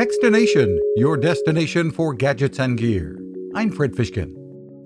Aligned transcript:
Techstination, 0.00 0.78
your 0.96 1.18
destination 1.18 1.90
for 1.90 2.14
gadgets 2.14 2.58
and 2.58 2.78
gear. 2.78 3.20
I'm 3.54 3.70
Fred 3.70 3.92
Fishkin. 3.92 4.32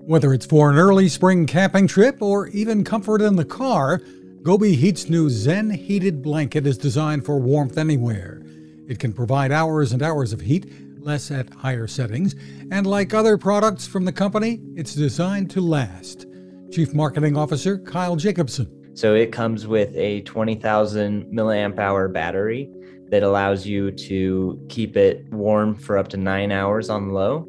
Whether 0.03 0.33
it's 0.33 0.45
for 0.45 0.69
an 0.69 0.77
early 0.77 1.07
spring 1.07 1.45
camping 1.45 1.87
trip 1.87 2.21
or 2.21 2.49
even 2.49 2.83
comfort 2.83 3.21
in 3.21 3.37
the 3.37 3.45
car, 3.45 4.01
Gobi 4.41 4.75
Heat's 4.75 5.09
new 5.09 5.29
Zen 5.29 5.69
heated 5.69 6.21
blanket 6.21 6.67
is 6.67 6.77
designed 6.77 7.25
for 7.25 7.39
warmth 7.39 7.77
anywhere. 7.77 8.41
It 8.89 8.99
can 8.99 9.13
provide 9.13 9.53
hours 9.53 9.93
and 9.93 10.03
hours 10.03 10.33
of 10.33 10.41
heat, 10.41 10.69
less 10.99 11.31
at 11.31 11.49
higher 11.49 11.87
settings, 11.87 12.35
and 12.69 12.85
like 12.85 13.13
other 13.13 13.37
products 13.37 13.87
from 13.87 14.03
the 14.03 14.11
company, 14.11 14.59
it's 14.75 14.95
designed 14.95 15.49
to 15.51 15.61
last. 15.61 16.25
Chief 16.73 16.93
Marketing 16.93 17.37
Officer 17.37 17.77
Kyle 17.77 18.17
Jacobson. 18.17 18.84
So 18.95 19.13
it 19.13 19.31
comes 19.31 19.67
with 19.67 19.95
a 19.95 20.21
20,000 20.21 21.25
milliamp 21.25 21.79
hour 21.79 22.07
battery 22.07 22.69
that 23.09 23.23
allows 23.23 23.67
you 23.67 23.91
to 23.91 24.65
keep 24.69 24.95
it 24.97 25.25
warm 25.31 25.75
for 25.75 25.97
up 25.97 26.07
to 26.09 26.17
nine 26.17 26.51
hours 26.51 26.89
on 26.89 27.09
low 27.09 27.47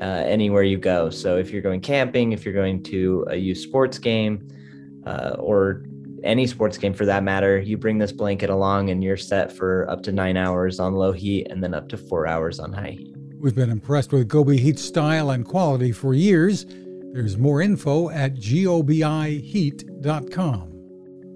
uh, 0.00 0.04
anywhere 0.04 0.62
you 0.62 0.78
go. 0.78 1.10
So 1.10 1.36
if 1.38 1.50
you're 1.50 1.62
going 1.62 1.80
camping, 1.80 2.30
if 2.32 2.44
you're 2.44 2.54
going 2.54 2.82
to 2.84 3.26
a 3.30 3.36
youth 3.36 3.58
sports 3.58 3.98
game, 3.98 4.48
uh, 5.06 5.36
or 5.38 5.84
any 6.22 6.46
sports 6.46 6.78
game 6.78 6.94
for 6.94 7.04
that 7.06 7.22
matter, 7.22 7.58
you 7.58 7.78
bring 7.78 7.98
this 7.98 8.12
blanket 8.12 8.50
along 8.50 8.90
and 8.90 9.02
you're 9.02 9.16
set 9.16 9.50
for 9.52 9.90
up 9.90 10.02
to 10.02 10.12
nine 10.12 10.36
hours 10.36 10.78
on 10.80 10.94
low 10.94 11.12
heat 11.12 11.46
and 11.50 11.62
then 11.62 11.72
up 11.74 11.88
to 11.88 11.96
four 11.96 12.26
hours 12.26 12.58
on 12.58 12.72
high 12.72 12.90
heat. 12.90 13.14
We've 13.38 13.54
been 13.54 13.70
impressed 13.70 14.12
with 14.12 14.26
Gobi 14.28 14.58
Heat's 14.58 14.82
style 14.82 15.30
and 15.30 15.46
quality 15.46 15.92
for 15.92 16.14
years. 16.14 16.66
There's 17.12 17.36
more 17.36 17.60
info 17.60 18.08
at 18.10 18.36
gobiheat.com. 18.36 20.73